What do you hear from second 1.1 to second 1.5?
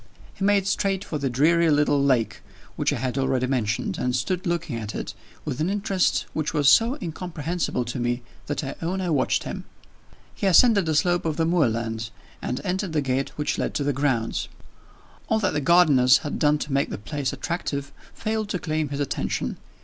the